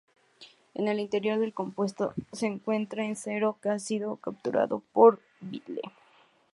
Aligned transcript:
En 0.73 0.87
el 0.87 0.99
interior 0.99 1.37
del 1.37 1.53
compuesto, 1.53 2.15
X 2.31 2.41
encuentra 2.41 3.05
que 3.05 3.13
Zero 3.15 3.59
ha 3.69 3.77
sido 3.77 4.15
capturado 4.15 4.81
por 4.93 5.21
Vile. 5.41 5.81